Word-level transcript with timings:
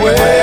Way. 0.00 0.39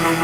no, 0.00 0.12
no, 0.12 0.23